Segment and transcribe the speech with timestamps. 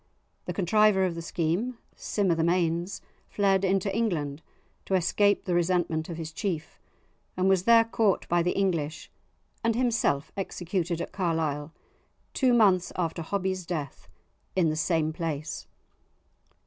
[0.45, 4.41] The contriver of the scheme, Sim o' the Mains, fled into England
[4.85, 6.79] to escape the resentment of his chief,
[7.37, 9.11] and was there caught by the English,
[9.63, 11.71] and himself executed at Carlisle,
[12.33, 14.07] two months after Hobbie's death
[14.55, 15.67] in the same place!